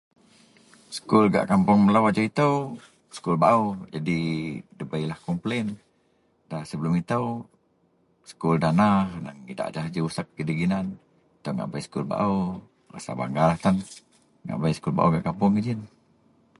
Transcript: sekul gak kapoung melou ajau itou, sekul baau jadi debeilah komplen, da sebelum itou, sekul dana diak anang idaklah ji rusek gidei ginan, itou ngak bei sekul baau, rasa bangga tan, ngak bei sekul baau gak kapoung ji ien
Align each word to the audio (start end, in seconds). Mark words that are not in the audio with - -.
sekul 0.95 1.25
gak 1.35 1.47
kapoung 1.51 1.81
melou 1.85 2.03
ajau 2.09 2.25
itou, 2.31 2.55
sekul 3.15 3.35
baau 3.43 3.63
jadi 3.95 4.19
debeilah 4.79 5.19
komplen, 5.27 5.65
da 6.49 6.57
sebelum 6.69 6.93
itou, 7.03 7.25
sekul 8.29 8.55
dana 8.63 8.89
diak 9.01 9.15
anang 9.21 9.39
idaklah 9.51 9.85
ji 9.93 9.99
rusek 10.05 10.27
gidei 10.35 10.59
ginan, 10.61 10.87
itou 11.37 11.51
ngak 11.53 11.69
bei 11.71 11.83
sekul 11.85 12.05
baau, 12.11 12.35
rasa 12.93 13.11
bangga 13.19 13.45
tan, 13.63 13.75
ngak 14.43 14.59
bei 14.61 14.75
sekul 14.75 14.93
baau 14.97 15.09
gak 15.13 15.25
kapoung 15.27 15.53
ji 15.65 15.71
ien 15.71 15.81